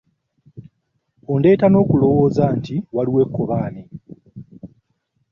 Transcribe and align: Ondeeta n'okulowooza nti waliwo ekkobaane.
Ondeeta 1.31 1.67
n'okulowooza 1.69 2.45
nti 2.57 2.75
waliwo 2.95 3.19
ekkobaane. 3.25 3.83